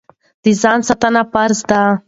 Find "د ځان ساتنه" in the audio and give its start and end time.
0.43-1.21